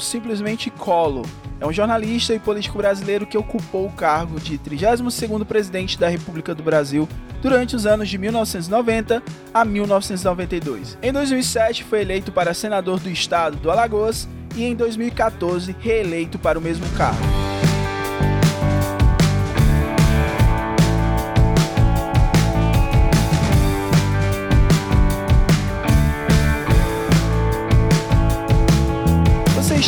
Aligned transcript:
Simplesmente 0.00 0.70
Colo 0.70 1.22
é 1.60 1.66
um 1.66 1.72
jornalista 1.72 2.34
e 2.34 2.38
político 2.38 2.78
brasileiro 2.78 3.26
que 3.26 3.36
ocupou 3.36 3.86
o 3.86 3.92
cargo 3.92 4.38
de 4.38 4.58
32º 4.58 5.44
presidente 5.44 5.98
da 5.98 6.08
República 6.08 6.54
do 6.54 6.62
Brasil 6.62 7.08
durante 7.42 7.74
os 7.74 7.86
anos 7.86 8.08
de 8.08 8.18
1990 8.18 9.22
a 9.52 9.64
1992. 9.64 10.98
Em 11.02 11.12
2007 11.12 11.84
foi 11.84 12.02
eleito 12.02 12.30
para 12.30 12.54
senador 12.54 13.00
do 13.00 13.10
estado 13.10 13.56
do 13.56 13.70
Alagoas 13.70 14.28
e 14.54 14.64
em 14.64 14.74
2014 14.74 15.74
reeleito 15.80 16.38
para 16.38 16.58
o 16.58 16.62
mesmo 16.62 16.86
cargo. 16.96 17.57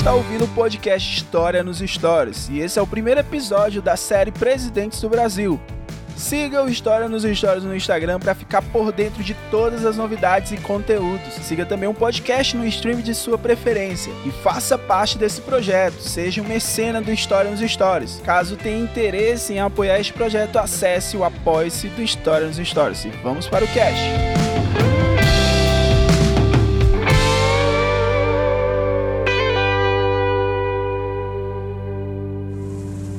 Está 0.00 0.14
ouvindo 0.14 0.46
o 0.46 0.48
podcast 0.48 1.14
História 1.14 1.62
nos 1.62 1.80
Stories 1.80 2.48
e 2.48 2.58
esse 2.58 2.78
é 2.78 2.82
o 2.82 2.86
primeiro 2.86 3.20
episódio 3.20 3.82
da 3.82 3.98
série 3.98 4.32
Presidentes 4.32 4.98
do 4.98 5.10
Brasil. 5.10 5.60
Siga 6.16 6.64
o 6.64 6.70
História 6.70 7.06
nos 7.06 7.22
Stories 7.22 7.64
no 7.64 7.76
Instagram 7.76 8.18
para 8.18 8.34
ficar 8.34 8.62
por 8.62 8.92
dentro 8.92 9.22
de 9.22 9.34
todas 9.50 9.84
as 9.84 9.98
novidades 9.98 10.52
e 10.52 10.56
conteúdos. 10.56 11.34
Siga 11.42 11.66
também 11.66 11.86
um 11.86 11.92
podcast 11.92 12.56
no 12.56 12.66
stream 12.66 13.02
de 13.02 13.14
sua 13.14 13.36
preferência 13.36 14.10
e 14.24 14.30
faça 14.30 14.78
parte 14.78 15.18
desse 15.18 15.42
projeto. 15.42 16.00
Seja 16.00 16.40
um 16.40 16.46
mecena 16.46 17.02
do 17.02 17.12
História 17.12 17.50
nos 17.50 17.60
Stories. 17.60 18.22
Caso 18.24 18.56
tenha 18.56 18.82
interesse 18.82 19.52
em 19.52 19.60
apoiar 19.60 20.00
este 20.00 20.14
projeto, 20.14 20.58
acesse 20.58 21.14
o 21.14 21.24
apoia-se 21.24 21.88
do 21.88 22.00
História 22.00 22.46
nos 22.46 22.56
Stories. 22.56 23.04
E 23.04 23.10
vamos 23.22 23.46
para 23.48 23.66
o 23.66 23.68
cast. 23.68 24.49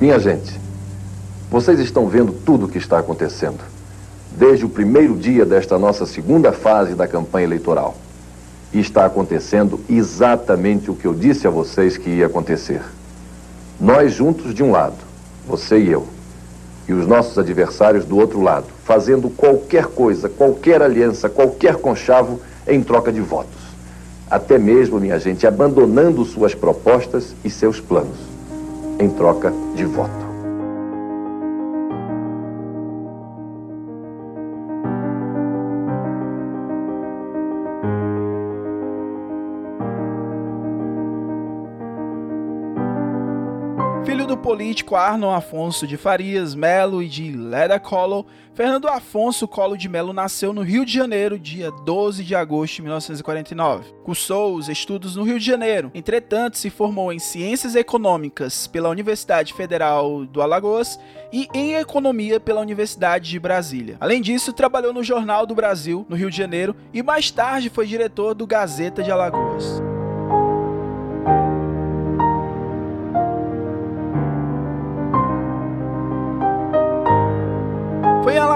Minha 0.02 0.18
gente, 0.18 0.60
vocês 1.52 1.80
estão 1.80 2.08
vendo 2.08 2.34
tudo 2.34 2.66
o 2.66 2.68
que 2.68 2.80
está 2.80 2.98
acontecendo. 2.98 3.60
Desde 4.36 4.66
o 4.66 4.70
primeiro 4.70 5.16
dia 5.16 5.46
desta 5.46 5.78
nossa 5.78 6.08
segunda 6.08 6.52
fase 6.52 6.96
da 6.96 7.08
campanha 7.08 7.46
eleitoral. 7.46 7.96
E 8.74 8.80
está 8.80 9.06
acontecendo 9.06 9.80
exatamente 9.88 10.90
o 10.90 10.96
que 10.96 11.06
eu 11.06 11.14
disse 11.14 11.46
a 11.46 11.52
vocês 11.52 11.98
que 11.98 12.10
ia 12.10 12.26
acontecer. 12.26 12.82
Nós 13.80 14.12
juntos 14.12 14.56
de 14.56 14.64
um 14.64 14.72
lado, 14.72 14.98
você 15.48 15.78
e 15.78 15.92
eu, 15.92 16.08
e 16.88 16.94
os 16.94 17.06
nossos 17.06 17.38
adversários 17.38 18.04
do 18.04 18.18
outro 18.18 18.42
lado, 18.42 18.66
fazendo 18.84 19.30
qualquer 19.30 19.86
coisa, 19.86 20.28
qualquer 20.28 20.82
aliança, 20.82 21.30
qualquer 21.30 21.76
conchavo 21.76 22.42
em 22.68 22.82
troca 22.82 23.12
de 23.12 23.22
votos. 23.22 23.62
Até 24.32 24.58
mesmo, 24.58 25.00
minha 25.00 25.20
gente, 25.20 25.46
abandonando 25.46 26.26
suas 26.26 26.56
propostas 26.56 27.36
e 27.46 27.52
seus 27.52 27.80
planos 27.80 28.31
em 29.02 29.10
troca 29.10 29.52
de 29.76 29.84
voto. 29.86 30.21
Político 44.42 44.96
Arnon 44.96 45.32
Afonso 45.32 45.86
de 45.86 45.98
Farias 45.98 46.56
Melo 46.56 47.02
e 47.04 47.08
de 47.08 47.32
Leda 47.32 47.80
Collor, 47.80 48.26
Fernando 48.54 48.88
Afonso 48.88 49.48
Collor 49.48 49.78
de 49.78 49.88
Melo 49.88 50.12
nasceu 50.12 50.52
no 50.52 50.62
Rio 50.62 50.84
de 50.84 50.92
Janeiro, 50.92 51.38
dia 51.38 51.72
12 51.72 52.24
de 52.24 52.36
agosto 52.36 52.78
de 52.78 52.82
1949. 52.82 53.94
Cursou 54.04 54.56
os 54.56 54.68
estudos 54.68 55.16
no 55.16 55.24
Rio 55.24 55.40
de 55.40 55.46
Janeiro, 55.46 55.92
entretanto, 55.94 56.58
se 56.58 56.70
formou 56.70 57.14
em 57.14 57.20
Ciências 57.20 57.76
Econômicas 57.76 58.66
pela 58.68 58.90
Universidade 58.90 59.54
Federal 59.54 60.26
do 60.26 60.42
Alagoas 60.42 61.00
e 61.32 61.48
em 61.54 61.76
Economia 61.76 62.40
pela 62.40 62.62
Universidade 62.62 63.30
de 63.30 63.40
Brasília. 63.40 63.98
Além 64.00 64.22
disso, 64.22 64.52
trabalhou 64.52 64.92
no 64.92 65.04
Jornal 65.04 65.46
do 65.46 65.56
Brasil, 65.56 66.06
no 66.10 66.16
Rio 66.16 66.32
de 66.32 66.38
Janeiro, 66.38 66.76
e 66.92 67.04
mais 67.04 67.30
tarde 67.30 67.70
foi 67.70 67.86
diretor 67.86 68.34
do 68.34 68.48
Gazeta 68.48 69.04
de 69.04 69.12
Alagoas. 69.12 69.81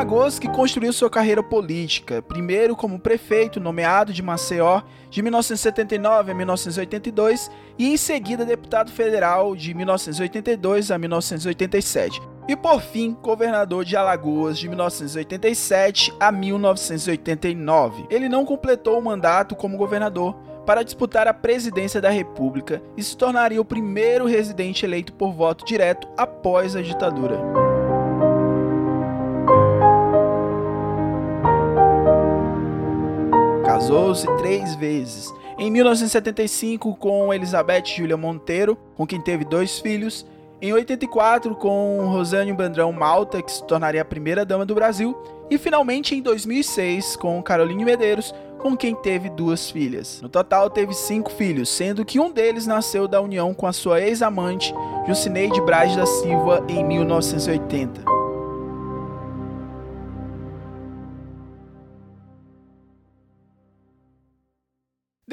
Alagoas 0.06 0.38
que 0.38 0.48
construiu 0.48 0.94
sua 0.94 1.10
carreira 1.10 1.42
política, 1.42 2.22
primeiro 2.22 2.76
como 2.76 3.00
prefeito 3.00 3.60
nomeado 3.60 4.14
de 4.14 4.22
Maceió 4.22 4.84
de 5.10 5.20
1979 5.24 6.32
a 6.32 6.36
1982 6.36 7.50
e 7.76 7.92
em 7.92 7.98
seguida 7.98 8.46
deputado 8.46 8.92
federal 8.92 9.56
de 9.56 9.74
1982 9.74 10.92
a 10.92 11.00
1987. 11.00 12.22
E 12.48 12.56
por 12.56 12.82
fim, 12.82 13.18
governador 13.20 13.84
de 13.84 13.98
Alagoas 13.98 14.60
de 14.60 14.70
1987 14.70 16.14
a 16.20 16.32
1989. 16.32 18.06
Ele 18.12 18.30
não 18.30 18.46
completou 18.46 19.00
o 19.00 19.04
mandato 19.04 19.56
como 19.56 19.76
governador 19.76 20.36
para 20.68 20.84
disputar 20.84 21.28
a 21.28 21.34
presidência 21.34 22.00
da 22.00 22.12
República 22.12 22.80
e 22.96 23.02
se 23.02 23.18
tornaria 23.18 23.60
o 23.60 23.66
primeiro 23.66 24.28
residente 24.28 24.86
eleito 24.86 25.14
por 25.14 25.34
voto 25.34 25.66
direto 25.66 26.08
após 26.16 26.76
a 26.76 26.82
ditadura. 26.84 27.65
Casou-se 33.86 34.26
três 34.38 34.74
vezes. 34.74 35.32
Em 35.60 35.70
1975 35.70 36.96
com 36.96 37.32
Elizabeth 37.32 37.86
Júlia 37.86 38.18
Monteiro, 38.18 38.76
com 38.98 39.06
quem 39.06 39.22
teve 39.22 39.46
dois 39.46 39.78
filhos. 39.78 40.26
Em 40.60 40.74
84 40.74 41.54
com 41.54 42.00
Rosânio 42.08 42.56
Bandrão 42.56 42.92
Malta, 42.92 43.44
que 43.44 43.52
se 43.52 43.64
tornaria 43.64 44.02
a 44.02 44.06
primeira 44.06 44.44
dama 44.44 44.66
do 44.66 44.74
Brasil. 44.74 45.16
E 45.52 45.60
finalmente 45.60 46.16
em 46.16 46.22
2006 46.24 47.16
com 47.18 47.44
Caroline 47.44 47.86
Medeiros, 47.86 48.34
com 48.58 48.76
quem 48.76 48.96
teve 48.96 49.30
duas 49.30 49.70
filhas. 49.70 50.20
No 50.20 50.30
total 50.30 50.68
teve 50.68 50.92
cinco 50.96 51.30
filhos, 51.30 51.70
sendo 51.70 52.04
que 52.04 52.20
um 52.20 52.32
deles 52.32 52.66
nasceu 52.66 53.08
da 53.08 53.22
união 53.22 53.54
com 53.54 53.68
a 53.68 53.74
sua 53.74 54.02
ex-amante, 54.02 54.74
Jucineide 55.08 55.62
Braz 55.62 55.96
da 55.96 56.08
Silva, 56.08 56.66
em 56.68 56.84
1980. 56.84 58.25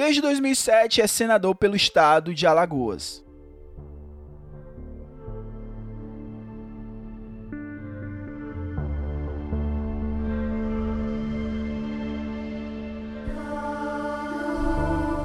Desde 0.05 0.21
2007 0.21 1.01
é 1.01 1.07
senador 1.07 1.55
pelo 1.55 1.77
estado 1.77 2.33
de 2.33 2.45
Alagoas. 2.45 3.23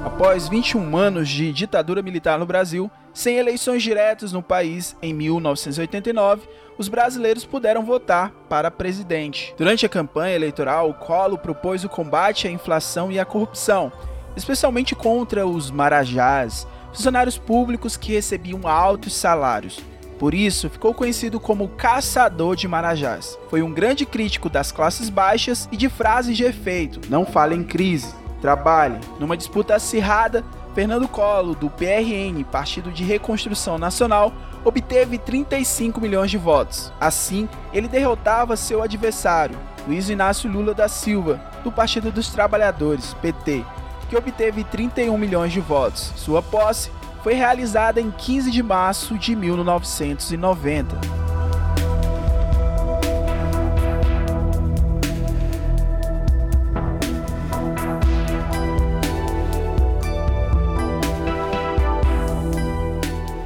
Após 0.05 0.47
21 0.47 0.95
anos 0.95 1.27
de 1.27 1.51
ditadura 1.51 2.01
militar 2.01 2.39
no 2.39 2.45
Brasil, 2.45 2.89
sem 3.13 3.35
eleições 3.35 3.83
diretas 3.83 4.31
no 4.31 4.41
país 4.41 4.95
em 5.01 5.13
1989, 5.13 6.47
os 6.77 6.87
brasileiros 6.87 7.43
puderam 7.43 7.83
votar 7.83 8.31
para 8.47 8.71
presidente. 8.71 9.53
Durante 9.57 9.85
a 9.85 9.89
campanha 9.89 10.35
eleitoral, 10.35 10.89
o 10.89 10.93
Collor 10.93 11.37
propôs 11.37 11.83
o 11.83 11.89
combate 11.89 12.47
à 12.47 12.51
inflação 12.51 13.11
e 13.11 13.19
à 13.19 13.25
corrupção 13.25 13.91
especialmente 14.35 14.95
contra 14.95 15.45
os 15.45 15.71
marajás, 15.71 16.67
funcionários 16.93 17.37
públicos 17.37 17.97
que 17.97 18.13
recebiam 18.13 18.67
altos 18.67 19.13
salários. 19.13 19.79
Por 20.19 20.33
isso, 20.33 20.69
ficou 20.69 20.93
conhecido 20.93 21.39
como 21.39 21.69
Caçador 21.69 22.55
de 22.55 22.67
Marajás. 22.67 23.39
Foi 23.49 23.61
um 23.61 23.73
grande 23.73 24.05
crítico 24.05 24.49
das 24.49 24.69
classes 24.69 25.09
baixas 25.09 25.69
e 25.71 25.77
de 25.77 25.87
frases 25.87 26.35
de 26.35 26.43
efeito: 26.43 26.99
não 27.09 27.25
fale 27.25 27.55
em 27.55 27.63
crise, 27.63 28.13
trabalhe. 28.41 28.99
Numa 29.17 29.37
disputa 29.37 29.75
acirrada, 29.75 30.43
Fernando 30.75 31.07
Collor, 31.07 31.55
do 31.55 31.69
PRN, 31.69 32.43
Partido 32.51 32.91
de 32.91 33.03
Reconstrução 33.03 33.77
Nacional, 33.77 34.33
obteve 34.63 35.17
35 35.17 36.01
milhões 36.01 36.29
de 36.29 36.37
votos. 36.37 36.91
Assim, 36.99 37.47
ele 37.73 37.87
derrotava 37.87 38.57
seu 38.57 38.83
adversário, 38.83 39.57
Luiz 39.87 40.09
Inácio 40.09 40.51
Lula 40.51 40.73
da 40.73 40.87
Silva, 40.87 41.41
do 41.63 41.71
Partido 41.71 42.11
dos 42.11 42.29
Trabalhadores, 42.29 43.13
PT, 43.15 43.65
que 44.09 44.17
obteve 44.17 44.63
31 44.63 45.15
milhões 45.17 45.53
de 45.53 45.59
votos. 45.59 46.11
Sua 46.15 46.41
posse 46.41 46.89
foi 47.23 47.33
realizada 47.33 48.01
em 48.01 48.09
15 48.09 48.49
de 48.49 48.63
março 48.63 49.17
de 49.17 49.35
1990. 49.35 50.97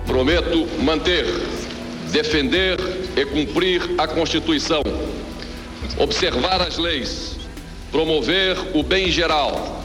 Prometo 0.08 0.82
manter, 0.82 1.26
defender 2.12 2.80
e 3.18 3.26
cumprir 3.26 3.82
a 3.98 4.08
Constituição, 4.08 4.82
observar 5.98 6.62
as 6.62 6.78
leis, 6.78 7.38
promover 7.92 8.56
o 8.74 8.82
bem 8.84 9.12
geral 9.12 9.83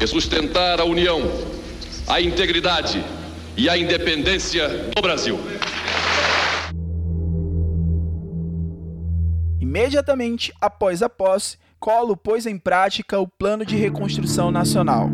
e 0.00 0.06
sustentar 0.06 0.80
a 0.80 0.84
união, 0.84 1.20
a 2.08 2.20
integridade, 2.20 3.04
e 3.56 3.68
a 3.68 3.76
independência 3.76 4.68
do 4.96 5.02
Brasil. 5.02 5.38
Imediatamente 9.60 10.52
após 10.60 11.02
a 11.02 11.08
posse, 11.08 11.58
Collor 11.78 12.16
pôs 12.16 12.46
em 12.46 12.58
prática 12.58 13.18
o 13.18 13.28
Plano 13.28 13.64
de 13.64 13.76
Reconstrução 13.76 14.50
Nacional. 14.50 15.10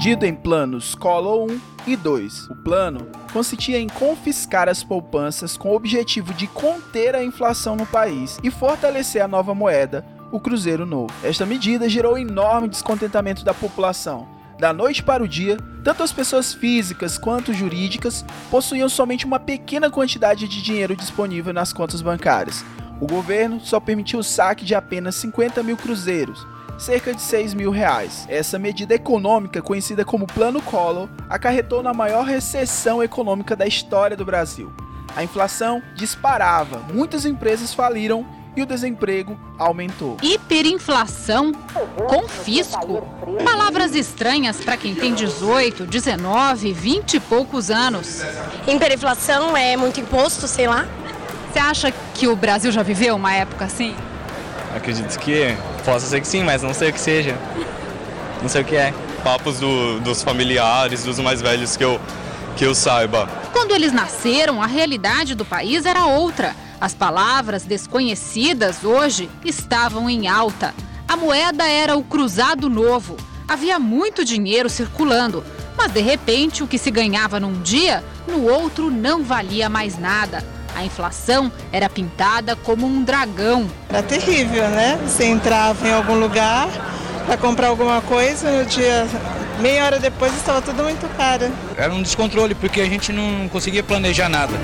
Dividido 0.00 0.24
em 0.24 0.34
planos 0.34 0.94
Collor 0.94 1.50
1 1.50 1.60
e 1.86 1.94
2. 1.94 2.48
O 2.48 2.56
plano 2.56 3.06
consistia 3.34 3.78
em 3.78 3.86
confiscar 3.86 4.66
as 4.66 4.82
poupanças 4.82 5.58
com 5.58 5.72
o 5.72 5.76
objetivo 5.76 6.32
de 6.32 6.46
conter 6.46 7.14
a 7.14 7.22
inflação 7.22 7.76
no 7.76 7.84
país 7.84 8.38
e 8.42 8.50
fortalecer 8.50 9.22
a 9.22 9.28
nova 9.28 9.54
moeda, 9.54 10.02
o 10.32 10.40
Cruzeiro 10.40 10.86
Novo. 10.86 11.12
Esta 11.22 11.44
medida 11.44 11.86
gerou 11.86 12.16
enorme 12.16 12.66
descontentamento 12.66 13.44
da 13.44 13.52
população. 13.52 14.26
Da 14.58 14.72
noite 14.72 15.02
para 15.02 15.22
o 15.22 15.28
dia, 15.28 15.58
tanto 15.84 16.02
as 16.02 16.12
pessoas 16.12 16.54
físicas 16.54 17.18
quanto 17.18 17.52
jurídicas 17.52 18.24
possuíam 18.50 18.88
somente 18.88 19.26
uma 19.26 19.38
pequena 19.38 19.90
quantidade 19.90 20.48
de 20.48 20.62
dinheiro 20.62 20.96
disponível 20.96 21.52
nas 21.52 21.74
contas 21.74 22.00
bancárias. 22.00 22.64
O 23.02 23.06
governo 23.06 23.60
só 23.60 23.78
permitiu 23.78 24.20
o 24.20 24.24
saque 24.24 24.64
de 24.64 24.74
apenas 24.74 25.14
50 25.16 25.62
mil 25.62 25.76
cruzeiros, 25.76 26.46
cerca 26.80 27.12
de 27.14 27.20
6 27.20 27.54
mil 27.54 27.70
reais. 27.70 28.26
Essa 28.28 28.58
medida 28.58 28.94
econômica, 28.94 29.60
conhecida 29.60 30.04
como 30.04 30.26
Plano 30.26 30.62
Collor, 30.62 31.08
acarretou 31.28 31.82
na 31.82 31.92
maior 31.92 32.24
recessão 32.24 33.02
econômica 33.02 33.54
da 33.54 33.66
história 33.66 34.16
do 34.16 34.24
Brasil. 34.24 34.72
A 35.14 35.22
inflação 35.22 35.82
disparava, 35.94 36.78
muitas 36.92 37.24
empresas 37.24 37.74
faliram 37.74 38.24
e 38.56 38.62
o 38.62 38.66
desemprego 38.66 39.38
aumentou. 39.58 40.16
Hiperinflação, 40.22 41.52
confisco, 42.08 43.06
palavras 43.44 43.94
estranhas 43.94 44.60
para 44.60 44.76
quem 44.76 44.94
tem 44.94 45.14
18, 45.14 45.86
19, 45.86 46.72
20 46.72 47.14
e 47.14 47.20
poucos 47.20 47.70
anos. 47.70 48.22
Hiperinflação 48.66 49.56
é 49.56 49.76
muito 49.76 50.00
imposto, 50.00 50.48
sei 50.48 50.66
lá. 50.66 50.88
Você 51.52 51.58
acha 51.58 51.92
que 52.14 52.26
o 52.28 52.36
Brasil 52.36 52.70
já 52.72 52.82
viveu 52.82 53.16
uma 53.16 53.34
época 53.34 53.64
assim? 53.64 53.94
Acredito 54.74 55.18
que 55.18 55.56
possa 55.80 56.06
ser 56.06 56.20
que 56.20 56.28
sim, 56.28 56.42
mas 56.42 56.62
não 56.62 56.74
sei 56.74 56.90
o 56.90 56.92
que 56.92 57.00
seja. 57.00 57.36
Não 58.40 58.48
sei 58.48 58.62
o 58.62 58.64
que 58.64 58.76
é. 58.76 58.94
Papos 59.22 59.58
do, 59.58 60.00
dos 60.00 60.22
familiares, 60.22 61.04
dos 61.04 61.18
mais 61.18 61.42
velhos 61.42 61.76
que 61.76 61.84
eu, 61.84 62.00
que 62.56 62.64
eu 62.64 62.74
saiba. 62.74 63.28
Quando 63.52 63.72
eles 63.72 63.92
nasceram, 63.92 64.62
a 64.62 64.66
realidade 64.66 65.34
do 65.34 65.44
país 65.44 65.84
era 65.84 66.06
outra. 66.06 66.54
As 66.80 66.94
palavras 66.94 67.64
desconhecidas 67.64 68.84
hoje 68.84 69.28
estavam 69.44 70.08
em 70.08 70.28
alta. 70.28 70.74
A 71.06 71.16
moeda 71.16 71.68
era 71.68 71.96
o 71.96 72.02
cruzado 72.02 72.70
novo. 72.70 73.16
Havia 73.46 73.78
muito 73.78 74.24
dinheiro 74.24 74.70
circulando, 74.70 75.44
mas 75.76 75.92
de 75.92 76.00
repente 76.00 76.62
o 76.62 76.66
que 76.66 76.78
se 76.78 76.90
ganhava 76.90 77.40
num 77.40 77.60
dia, 77.60 78.02
no 78.26 78.44
outro 78.44 78.90
não 78.90 79.22
valia 79.22 79.68
mais 79.68 79.98
nada. 79.98 80.42
A 80.74 80.84
inflação 80.84 81.50
era 81.72 81.88
pintada 81.88 82.56
como 82.56 82.86
um 82.86 83.02
dragão. 83.02 83.68
Era 83.88 84.02
terrível, 84.02 84.68
né? 84.68 84.98
Você 85.06 85.26
entrava 85.26 85.86
em 85.86 85.92
algum 85.92 86.18
lugar 86.18 86.68
para 87.26 87.36
comprar 87.36 87.68
alguma 87.68 88.00
coisa, 88.00 88.50
no 88.50 88.64
dia, 88.64 89.06
meia 89.60 89.84
hora 89.84 89.98
depois 89.98 90.34
estava 90.34 90.60
tudo 90.62 90.82
muito 90.82 91.06
caro. 91.16 91.50
Era 91.76 91.92
um 91.92 92.02
descontrole 92.02 92.54
porque 92.54 92.80
a 92.80 92.86
gente 92.86 93.12
não 93.12 93.48
conseguia 93.48 93.82
planejar 93.82 94.28
nada. 94.28 94.54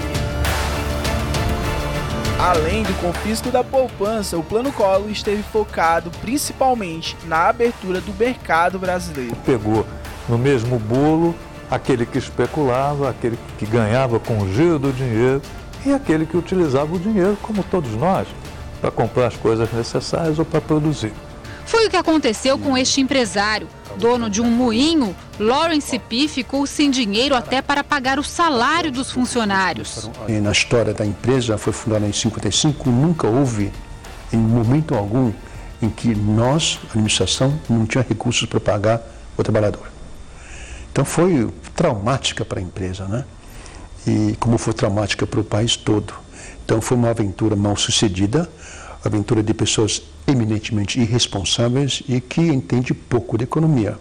Além 2.38 2.82
do 2.82 2.92
confisco 3.00 3.50
da 3.50 3.64
poupança, 3.64 4.36
o 4.36 4.42
Plano 4.42 4.70
Collor 4.70 5.10
esteve 5.10 5.42
focado 5.42 6.10
principalmente 6.20 7.16
na 7.24 7.48
abertura 7.48 8.00
do 8.00 8.12
mercado 8.12 8.78
brasileiro. 8.78 9.34
Pegou 9.36 9.86
no 10.28 10.36
mesmo 10.36 10.78
bolo 10.78 11.34
aquele 11.70 12.04
que 12.04 12.18
especulava, 12.18 13.08
aquele 13.08 13.38
que 13.58 13.64
ganhava 13.64 14.20
com 14.20 14.38
o 14.38 14.52
giro 14.52 14.78
do 14.78 14.92
dinheiro 14.92 15.40
e 15.86 15.92
aquele 15.92 16.26
que 16.26 16.36
utilizava 16.36 16.94
o 16.94 16.98
dinheiro, 16.98 17.36
como 17.42 17.62
todos 17.62 17.92
nós, 17.94 18.26
para 18.80 18.90
comprar 18.90 19.26
as 19.26 19.36
coisas 19.36 19.72
necessárias 19.72 20.38
ou 20.38 20.44
para 20.44 20.60
produzir. 20.60 21.12
Foi 21.64 21.86
o 21.86 21.90
que 21.90 21.96
aconteceu 21.96 22.58
com 22.58 22.76
este 22.76 23.00
empresário. 23.00 23.68
Dono 23.98 24.28
de 24.28 24.40
um 24.40 24.50
moinho, 24.50 25.16
Lawrence 25.38 25.98
P. 25.98 26.28
ficou 26.28 26.66
sem 26.66 26.90
dinheiro 26.90 27.34
até 27.34 27.62
para 27.62 27.82
pagar 27.82 28.18
o 28.18 28.22
salário 28.22 28.92
dos 28.92 29.10
funcionários. 29.10 30.08
E 30.28 30.32
na 30.32 30.52
história 30.52 30.92
da 30.92 31.04
empresa, 31.04 31.56
foi 31.56 31.72
fundada 31.72 32.06
em 32.06 32.12
55, 32.12 32.90
nunca 32.90 33.26
houve, 33.26 33.72
em 34.32 34.36
momento 34.36 34.94
algum, 34.94 35.32
em 35.80 35.88
que 35.88 36.14
nós, 36.14 36.78
a 36.84 36.86
administração, 36.88 37.58
não 37.68 37.86
tinha 37.86 38.04
recursos 38.06 38.46
para 38.46 38.60
pagar 38.60 39.02
o 39.36 39.42
trabalhador. 39.42 39.88
Então 40.92 41.04
foi 41.04 41.48
traumática 41.74 42.44
para 42.44 42.60
a 42.60 42.62
empresa, 42.62 43.06
né? 43.06 43.24
E 44.06 44.36
como 44.38 44.56
foi 44.58 44.72
traumática 44.72 45.26
para 45.26 45.40
o 45.40 45.44
país 45.44 45.76
todo. 45.76 46.14
Então 46.64 46.80
foi 46.80 46.96
uma 46.96 47.10
aventura 47.10 47.56
mal 47.56 47.76
sucedida, 47.76 48.50
aventura 49.04 49.42
de 49.42 49.54
pessoas 49.54 50.02
eminentemente 50.26 51.00
irresponsáveis 51.00 52.02
e 52.08 52.20
que 52.20 52.40
entende 52.40 52.92
pouco 52.92 53.38
de 53.38 53.44
economia. 53.44 53.98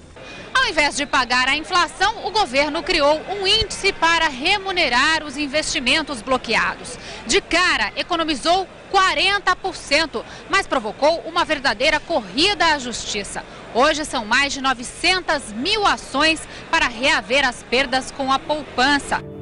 Ao 0.53 0.65
invés 0.71 0.95
de 0.95 1.05
pagar 1.05 1.47
a 1.47 1.55
inflação, 1.55 2.25
o 2.25 2.31
governo 2.31 2.81
criou 2.81 3.21
um 3.29 3.45
índice 3.45 3.93
para 3.93 4.27
remunerar 4.27 5.23
os 5.23 5.37
investimentos 5.37 6.21
bloqueados. 6.21 6.97
De 7.27 7.39
cara, 7.39 7.91
economizou 7.95 8.67
40%, 8.91 10.23
mas 10.49 10.65
provocou 10.65 11.19
uma 11.27 11.45
verdadeira 11.45 11.99
corrida 11.99 12.65
à 12.73 12.79
justiça. 12.79 13.43
Hoje 13.75 14.05
são 14.05 14.25
mais 14.25 14.53
de 14.53 14.61
900 14.61 15.51
mil 15.53 15.85
ações 15.85 16.41
para 16.71 16.87
reaver 16.87 17.47
as 17.47 17.61
perdas 17.61 18.09
com 18.09 18.31
a 18.31 18.39
poupança. 18.39 19.34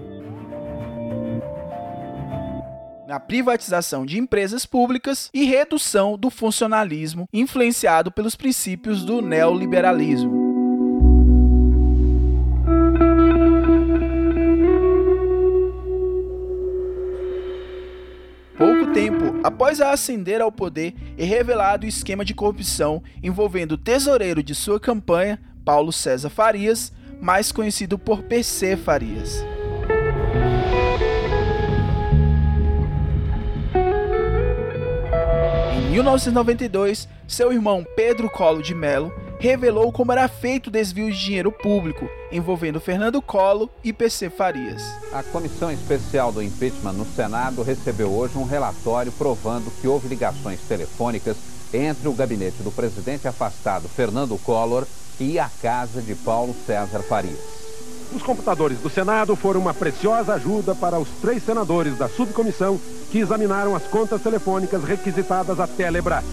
Na 3.13 3.19
privatização 3.19 4.07
de 4.07 4.17
empresas 4.17 4.65
públicas 4.65 5.29
e 5.31 5.43
redução 5.45 6.17
do 6.17 6.31
funcionalismo 6.31 7.29
influenciado 7.31 8.11
pelos 8.11 8.35
princípios 8.35 9.05
do 9.05 9.21
neoliberalismo. 9.21 10.31
Pouco 18.57 18.91
tempo 18.93 19.39
após 19.43 19.79
a 19.79 19.91
ascender 19.91 20.41
ao 20.41 20.51
poder 20.51 20.95
é 21.15 21.23
revelado 21.23 21.85
o 21.85 21.89
esquema 21.89 22.25
de 22.25 22.33
corrupção 22.33 23.03
envolvendo 23.21 23.73
o 23.73 23.77
tesoureiro 23.77 24.41
de 24.41 24.55
sua 24.55 24.79
campanha, 24.79 25.39
Paulo 25.63 25.91
César 25.91 26.31
Farias, 26.31 26.91
mais 27.21 27.51
conhecido 27.51 27.99
por 27.99 28.23
PC 28.23 28.75
Farias. 28.75 29.52
1992, 35.93 37.07
seu 37.27 37.53
irmão 37.53 37.85
Pedro 37.95 38.27
Colo 38.27 38.63
de 38.63 38.73
Mello 38.73 39.13
revelou 39.39 39.91
como 39.91 40.11
era 40.11 40.27
feito 40.27 40.67
o 40.67 40.71
desvio 40.71 41.11
de 41.11 41.19
dinheiro 41.19 41.51
público 41.51 42.09
envolvendo 42.31 42.81
Fernando 42.81 43.21
Colo 43.21 43.69
e 43.83 43.93
PC 43.93 44.31
Farias. 44.31 44.81
A 45.11 45.21
Comissão 45.21 45.71
Especial 45.71 46.31
do 46.31 46.41
Impeachment 46.41 46.93
no 46.93 47.05
Senado 47.05 47.61
recebeu 47.61 48.11
hoje 48.11 48.39
um 48.39 48.43
relatório 48.43 49.11
provando 49.11 49.71
que 49.79 49.87
houve 49.87 50.07
ligações 50.07 50.61
telefônicas 50.61 51.37
entre 51.71 52.07
o 52.07 52.13
gabinete 52.13 52.63
do 52.63 52.71
presidente 52.71 53.27
afastado 53.27 53.87
Fernando 53.87 54.35
Collor 54.39 54.87
e 55.19 55.37
a 55.37 55.47
casa 55.61 56.01
de 56.01 56.15
Paulo 56.15 56.55
César 56.65 57.03
Farias. 57.03 57.62
Os 58.11 58.21
computadores 58.21 58.79
do 58.79 58.89
Senado 58.89 59.35
foram 59.35 59.59
uma 59.59 59.73
preciosa 59.73 60.33
ajuda 60.33 60.75
para 60.75 60.99
os 60.99 61.07
três 61.21 61.43
senadores 61.43 61.97
da 61.97 62.07
subcomissão 62.07 62.79
que 63.11 63.19
examinaram 63.19 63.75
as 63.75 63.83
contas 63.83 64.21
telefônicas 64.21 64.83
requisitadas 64.83 65.59
à 65.59 65.67
Telebrás. 65.67 66.25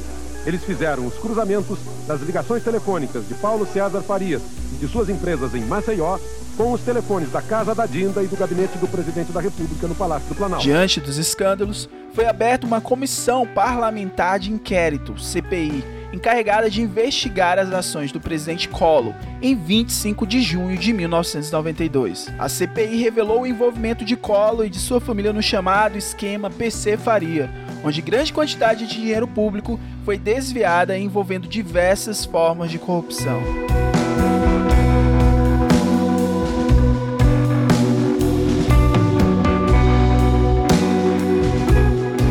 Eles 0.47 0.65
fizeram 0.65 1.07
os 1.07 1.15
cruzamentos 1.15 1.79
das 2.07 2.21
ligações 2.23 2.63
telefônicas 2.63 3.29
de 3.29 3.35
Paulo 3.35 3.67
César 3.67 4.01
Farias 4.01 4.43
e 4.73 4.77
de 4.77 4.89
suas 4.89 5.09
empresas 5.09 5.55
em 5.55 5.61
Maceió 5.61 6.19
com 6.57 6.73
os 6.73 6.81
telefones 6.81 7.31
da 7.31 7.41
Casa 7.41 7.75
da 7.75 7.87
Dinda 7.87 8.23
e 8.23 8.27
do 8.27 8.37
gabinete 8.37 8.77
do 8.79 8.89
presidente 8.89 9.33
da 9.33 9.41
República 9.41 9.87
no 9.87 9.95
Palácio 9.95 10.29
do 10.29 10.35
Planalto. 10.35 10.63
Diante 10.63 11.01
dos 11.01 11.17
escândalos, 11.17 11.89
foi 12.15 12.27
aberta 12.27 12.67
uma 12.67 12.81
comissão 12.81 13.47
parlamentar 13.47 14.39
de 14.39 14.53
inquérito, 14.53 15.19
CPI, 15.19 15.85
encarregada 16.13 16.69
de 16.69 16.83
investigar 16.83 17.59
as 17.59 17.73
ações 17.73 18.13
do 18.13 18.21
presidente 18.21 18.69
Collor 18.69 19.15
em 19.41 19.55
25 19.55 20.27
de 20.27 20.43
junho 20.43 20.77
de 20.77 20.93
1992. 20.93 22.33
A 22.39 22.49
CPI 22.49 22.97
revelou 23.03 23.43
o 23.43 23.47
envolvimento 23.47 24.05
de 24.05 24.17
Collor 24.17 24.67
e 24.67 24.71
de 24.71 24.79
sua 24.79 25.01
família 25.01 25.33
no 25.33 25.43
chamado 25.43 25.97
esquema 25.97 26.51
PC 26.51 26.97
Faria, 26.97 27.51
onde 27.85 28.03
grande 28.03 28.33
quantidade 28.33 28.87
de 28.87 28.95
dinheiro 28.95 29.27
público 29.27 29.79
foi 30.05 30.19
desviada 30.19 30.99
envolvendo 30.99 31.49
diversas 31.49 32.25
formas 32.25 32.71
de 32.71 32.79
corrupção. 32.79 33.41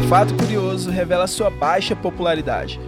Um 0.03 0.07
fato 0.09 0.33
curioso 0.33 0.89
revela 0.89 1.27
sua 1.27 1.51
baixa 1.51 1.95
popularidade. 1.95 2.79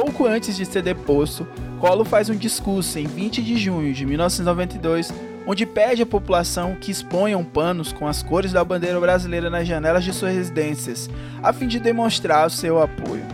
Pouco 0.00 0.26
antes 0.26 0.56
de 0.56 0.64
ser 0.64 0.80
deposto, 0.80 1.44
Collor 1.80 2.04
faz 2.04 2.30
um 2.30 2.36
discurso 2.36 3.00
em 3.00 3.06
20 3.08 3.42
de 3.42 3.56
junho 3.56 3.92
de 3.92 4.06
1992 4.06 5.12
onde 5.44 5.66
pede 5.66 6.02
à 6.02 6.06
população 6.06 6.76
que 6.76 6.92
exponham 6.92 7.42
panos 7.42 7.92
com 7.92 8.06
as 8.06 8.22
cores 8.22 8.52
da 8.52 8.62
bandeira 8.62 9.00
brasileira 9.00 9.50
nas 9.50 9.66
janelas 9.66 10.04
de 10.04 10.12
suas 10.12 10.32
residências, 10.32 11.10
a 11.42 11.52
fim 11.52 11.66
de 11.66 11.80
demonstrar 11.80 12.46
o 12.46 12.50
seu 12.50 12.80
apoio. 12.80 13.26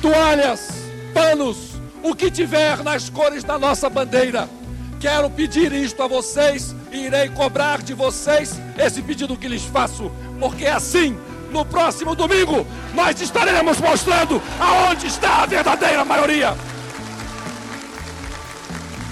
Toalhas, 0.00 0.82
panos, 1.14 1.80
o 2.02 2.12
que 2.12 2.28
tiver 2.28 2.82
nas 2.82 3.08
cores 3.08 3.44
da 3.44 3.56
nossa 3.56 3.88
bandeira. 3.88 4.48
Quero 4.98 5.30
pedir 5.30 5.72
isto 5.72 6.02
a 6.02 6.08
vocês 6.08 6.74
e 6.90 7.06
irei 7.06 7.28
cobrar 7.28 7.80
de 7.82 7.94
vocês 7.94 8.60
esse 8.76 9.00
pedido 9.00 9.36
que 9.36 9.46
lhes 9.46 9.62
faço, 9.62 10.10
porque 10.40 10.66
assim, 10.66 11.16
no 11.52 11.64
próximo 11.64 12.14
domingo, 12.14 12.66
nós 12.94 13.20
estaremos 13.20 13.78
mostrando 13.78 14.42
aonde 14.58 15.06
está 15.06 15.42
a 15.42 15.46
verdadeira 15.46 16.04
maioria. 16.04 16.56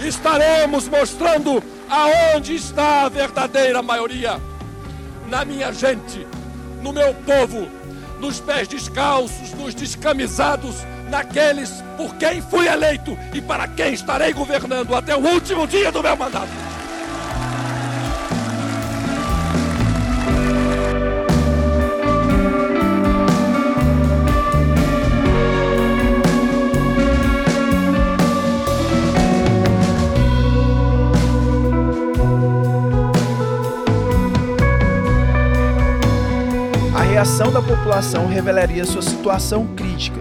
Estaremos 0.02 0.88
mostrando 0.88 1.62
Aonde 1.90 2.54
está 2.54 3.02
a 3.02 3.08
verdadeira 3.08 3.82
maioria? 3.82 4.40
Na 5.26 5.44
minha 5.44 5.72
gente, 5.72 6.24
no 6.80 6.92
meu 6.92 7.12
povo, 7.12 7.68
nos 8.20 8.38
pés 8.38 8.68
descalços, 8.68 9.52
nos 9.54 9.74
descamisados, 9.74 10.76
naqueles 11.10 11.82
por 11.96 12.14
quem 12.14 12.40
fui 12.40 12.68
eleito 12.68 13.18
e 13.34 13.40
para 13.40 13.66
quem 13.66 13.92
estarei 13.92 14.32
governando 14.32 14.94
até 14.94 15.16
o 15.16 15.32
último 15.32 15.66
dia 15.66 15.90
do 15.90 16.00
meu 16.00 16.16
mandato. 16.16 16.69
Reação 37.10 37.50
da 37.50 37.60
população 37.60 38.28
revelaria 38.28 38.84
sua 38.84 39.02
situação 39.02 39.74
crítica. 39.74 40.20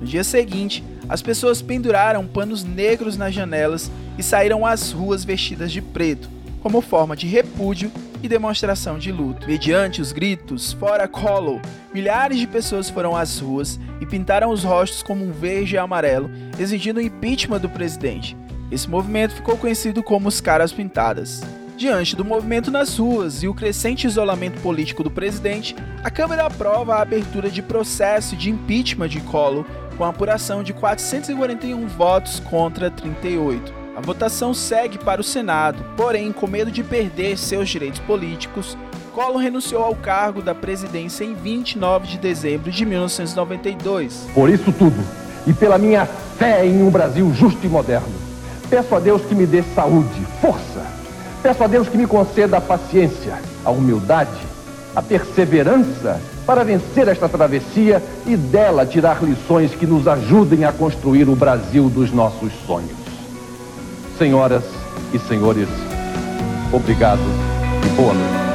No 0.00 0.06
dia 0.06 0.24
seguinte, 0.24 0.82
as 1.06 1.20
pessoas 1.20 1.60
penduraram 1.60 2.26
panos 2.26 2.64
negros 2.64 3.18
nas 3.18 3.34
janelas 3.34 3.90
e 4.16 4.22
saíram 4.22 4.64
às 4.64 4.90
ruas 4.90 5.22
vestidas 5.22 5.70
de 5.70 5.82
preto, 5.82 6.30
como 6.62 6.80
forma 6.80 7.14
de 7.14 7.26
repúdio 7.26 7.92
e 8.22 8.28
demonstração 8.28 8.98
de 8.98 9.12
luto. 9.12 9.46
Mediante 9.46 10.00
os 10.00 10.12
gritos 10.12 10.72
"Fora 10.72 11.06
Collor", 11.06 11.60
milhares 11.92 12.38
de 12.38 12.46
pessoas 12.46 12.88
foram 12.88 13.14
às 13.14 13.38
ruas 13.38 13.78
e 14.00 14.06
pintaram 14.06 14.48
os 14.48 14.64
rostos 14.64 15.02
como 15.02 15.22
um 15.22 15.32
verde 15.32 15.74
e 15.74 15.78
amarelo, 15.78 16.30
exigindo 16.58 16.96
o 16.96 17.02
impeachment 17.02 17.60
do 17.60 17.68
presidente. 17.68 18.34
Esse 18.72 18.88
movimento 18.88 19.34
ficou 19.34 19.58
conhecido 19.58 20.02
como 20.02 20.26
os 20.26 20.40
Caras 20.40 20.72
Pintadas. 20.72 21.42
Diante 21.80 22.14
do 22.14 22.26
movimento 22.26 22.70
nas 22.70 22.98
ruas 22.98 23.42
e 23.42 23.48
o 23.48 23.54
crescente 23.54 24.06
isolamento 24.06 24.60
político 24.60 25.02
do 25.02 25.10
presidente, 25.10 25.74
a 26.04 26.10
Câmara 26.10 26.44
aprova 26.44 26.96
a 26.96 27.00
abertura 27.00 27.48
de 27.48 27.62
processo 27.62 28.36
de 28.36 28.50
impeachment 28.50 29.08
de 29.08 29.18
Collor 29.22 29.64
com 29.96 30.04
apuração 30.04 30.62
de 30.62 30.74
441 30.74 31.86
votos 31.86 32.38
contra 32.38 32.90
38. 32.90 33.72
A 33.96 34.00
votação 34.02 34.52
segue 34.52 34.98
para 34.98 35.22
o 35.22 35.24
Senado, 35.24 35.82
porém, 35.96 36.32
com 36.32 36.46
medo 36.46 36.70
de 36.70 36.84
perder 36.84 37.38
seus 37.38 37.70
direitos 37.70 38.00
políticos, 38.00 38.76
Collor 39.14 39.38
renunciou 39.38 39.82
ao 39.82 39.96
cargo 39.96 40.42
da 40.42 40.54
presidência 40.54 41.24
em 41.24 41.32
29 41.32 42.08
de 42.08 42.18
dezembro 42.18 42.70
de 42.70 42.84
1992. 42.84 44.28
Por 44.34 44.50
isso 44.50 44.70
tudo, 44.70 45.02
e 45.46 45.54
pela 45.54 45.78
minha 45.78 46.04
fé 46.04 46.66
em 46.66 46.82
um 46.82 46.90
Brasil 46.90 47.32
justo 47.32 47.64
e 47.64 47.70
moderno, 47.70 48.12
peço 48.68 48.94
a 48.94 49.00
Deus 49.00 49.22
que 49.22 49.34
me 49.34 49.46
dê 49.46 49.62
saúde, 49.62 50.20
força 50.42 50.79
Peço 51.42 51.64
a 51.64 51.66
Deus 51.66 51.88
que 51.88 51.96
me 51.96 52.06
conceda 52.06 52.58
a 52.58 52.60
paciência, 52.60 53.38
a 53.64 53.70
humildade, 53.70 54.30
a 54.94 55.00
perseverança 55.00 56.20
para 56.44 56.64
vencer 56.64 57.08
esta 57.08 57.28
travessia 57.28 58.02
e 58.26 58.36
dela 58.36 58.84
tirar 58.84 59.22
lições 59.22 59.74
que 59.74 59.86
nos 59.86 60.06
ajudem 60.06 60.64
a 60.64 60.72
construir 60.72 61.28
o 61.28 61.36
Brasil 61.36 61.88
dos 61.88 62.12
nossos 62.12 62.52
sonhos. 62.66 62.90
Senhoras 64.18 64.64
e 65.14 65.18
senhores, 65.18 65.68
obrigado 66.72 67.22
e 67.86 67.88
boa 67.96 68.12
noite. 68.12 68.49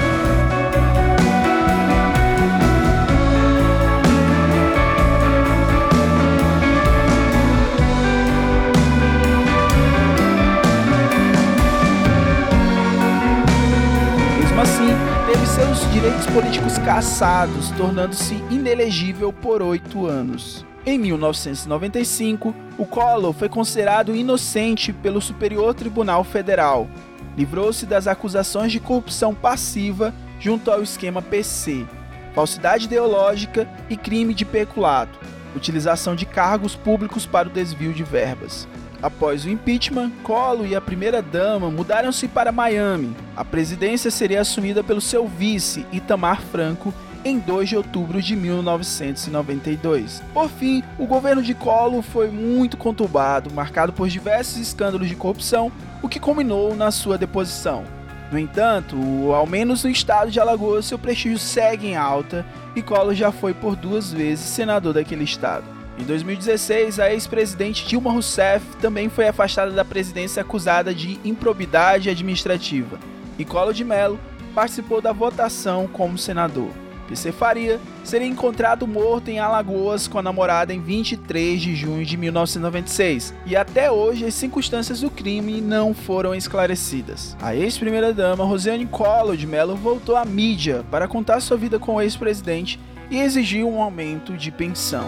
Políticos 16.36 16.77
cassados, 16.80 17.72
tornando-se 17.77 18.34
inelegível 18.51 19.32
por 19.32 19.62
oito 19.62 20.06
anos. 20.06 20.65
Em 20.86 21.00
1995, 21.00 22.54
o 22.77 22.86
Collor 22.86 23.32
foi 23.32 23.48
considerado 23.48 24.13
inocente 24.13 24.92
pelo 24.92 25.22
Superior 25.22 25.74
Tribunal 25.74 26.25
Federal. 26.25 26.89
Livrou-se 27.38 27.86
das 27.86 28.06
acusações 28.06 28.74
de 28.74 28.82
corrupção 28.82 29.34
passiva 29.34 30.13
junto 30.38 30.70
ao 30.70 30.84
esquema 30.84 31.22
PC, 31.22 31.86
falsidade 32.34 32.84
ideológica 32.84 33.65
e 33.89 33.96
crime 33.96 34.34
de 34.34 34.44
peculato, 34.44 35.18
utilização 35.56 36.18
de 36.18 36.25
cargos 36.25 36.75
públicos 36.75 37.25
para 37.25 37.48
o 37.48 37.51
desvio 37.51 37.94
de 37.94 38.04
verbas. 38.04 38.68
Após 39.06 39.46
o 39.46 39.50
impeachment, 39.52 40.10
Collor 40.24 40.66
e 40.66 40.76
a 40.76 40.82
primeira-dama 40.82 41.70
mudaram-se 41.70 42.28
para 42.28 42.52
Miami. 42.52 43.16
A 43.38 43.46
presidência 43.46 44.10
seria 44.10 44.42
assumida 44.42 44.84
pelo 44.84 45.00
seu 45.00 45.28
vice, 45.28 45.86
Itamar 45.92 46.42
Franco, 46.42 46.92
em 47.24 47.38
2 47.38 47.70
de 47.70 47.78
outubro 47.78 48.20
de 48.20 48.36
1992. 48.36 50.24
Por 50.34 50.50
fim, 50.50 50.84
o 50.98 51.06
governo 51.06 51.44
de 51.44 51.54
Collor 51.54 52.02
foi 52.02 52.32
muito 52.32 52.78
conturbado, 52.78 53.54
marcado 53.54 53.94
por 53.94 54.10
diversos 54.10 54.58
escândalos 54.58 55.08
de 55.08 55.16
corrupção, 55.16 55.72
o 56.02 56.10
que 56.10 56.20
culminou 56.20 56.76
na 56.76 56.90
sua 56.90 57.16
deposição. 57.16 57.84
No 58.32 58.40
entanto, 58.40 58.98
ao 59.36 59.46
menos 59.46 59.84
no 59.84 59.90
estado 59.92 60.32
de 60.32 60.40
Alagoas, 60.40 60.84
seu 60.84 60.98
prestígio 60.98 61.38
segue 61.38 61.86
em 61.86 61.96
alta 61.96 62.44
e 62.76 62.82
Collor 62.82 63.14
já 63.14 63.32
foi 63.32 63.54
por 63.54 63.76
duas 63.76 64.12
vezes 64.12 64.46
senador 64.46 64.96
daquele 64.96 65.26
estado. 65.26 65.75
Em 65.98 66.04
2016, 66.04 67.00
a 67.00 67.12
ex-presidente 67.14 67.88
Dilma 67.88 68.12
Rousseff 68.12 68.66
também 68.82 69.08
foi 69.10 69.28
afastada 69.28 69.72
da 69.72 69.86
presidência 69.86 70.42
acusada 70.42 70.94
de 70.94 71.20
improbidade 71.24 72.10
administrativa. 72.10 73.00
E 73.40 73.46
Collor 73.46 73.74
de 73.74 73.84
Mello 73.84 74.20
participou 74.54 75.02
da 75.02 75.14
votação 75.14 75.88
como 75.88 76.18
senador. 76.18 76.70
PC 77.08 77.32
Faria 77.32 77.80
seria 78.04 78.28
encontrado 78.28 78.88
morto 78.88 79.30
em 79.30 79.40
Alagoas 79.40 80.08
com 80.08 80.18
a 80.18 80.24
namorada 80.24 80.74
em 80.74 80.82
23 80.82 81.62
de 81.62 81.75
junho 81.75 82.04
de 82.04 82.18
1996, 82.18 83.34
e 83.46 83.56
até 83.56 83.92
hoje 83.92 84.25
as 84.25 84.34
circunstâncias 84.34 85.02
do 85.02 85.10
crime 85.10 85.62
não 85.62 85.94
foram 85.94 86.34
esclarecidas. 86.34 87.38
A 87.42 87.56
ex-primeira-dama 87.56 88.44
Rosiane 88.44 88.88
Collor 88.88 89.38
de 89.38 89.46
Mello 89.46 89.75
voltou 89.75 90.16
à 90.16 90.25
mídia 90.25 90.84
para 90.90 91.08
contar 91.08 91.40
sua 91.40 91.58
vida 91.58 91.78
com 91.78 91.96
o 91.96 92.02
ex-presidente 92.02 92.80
e 93.10 93.20
exigiu 93.20 93.70
um 93.70 93.82
aumento 93.82 94.36
de 94.36 94.52
pensão. 94.52 95.06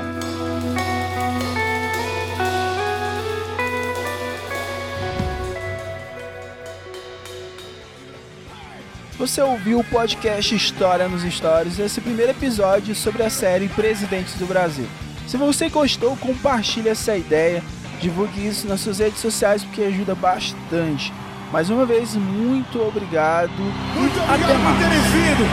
Você 9.17 9.41
ouviu 9.41 9.79
o 9.79 9.83
podcast 9.83 10.53
História 10.53 11.07
nos 11.07 11.23
Stories, 11.23 11.79
esse 11.79 11.99
primeiro 11.99 12.31
episódio 12.31 12.93
sobre 12.93 13.23
a 13.23 13.31
série 13.31 13.67
Presidentes 13.67 14.35
do 14.35 14.45
Brasil. 14.45 14.87
Se 15.27 15.37
você 15.37 15.69
gostou, 15.69 16.15
compartilhe 16.17 16.89
essa 16.89 17.17
ideia, 17.17 17.63
divulgue 17.99 18.47
isso 18.47 18.67
nas 18.67 18.79
suas 18.79 18.99
redes 18.99 19.19
sociais 19.19 19.63
porque 19.63 19.81
ajuda 19.81 20.13
bastante. 20.13 21.11
Mais 21.51 21.69
uma 21.71 21.83
vez, 21.83 22.13
muito 22.13 22.79
obrigado. 22.79 23.49
Muito 23.95 24.19
obrigado 24.19 24.43
até 24.43 24.53
mais. 24.53 24.77
por 24.77 24.83
terem 24.83 25.01
vindo. 25.01 25.43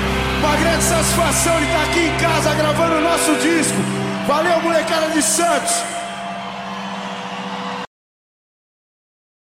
Uma 0.40 0.56
grande 0.56 0.84
satisfação 0.84 1.58
de 1.58 1.64
estar 1.64 1.82
aqui 1.84 2.00
em 2.00 2.16
casa 2.18 2.54
gravando 2.54 2.96
o 2.96 3.00
nosso 3.00 3.34
disco. 3.36 3.78
Valeu, 4.26 4.60
molecada 4.60 5.08
de 5.08 5.22
Santos. 5.22 5.93